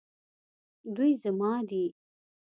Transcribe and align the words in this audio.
دوی 0.95 1.11
زما 1.23 1.51
دي 1.69 1.83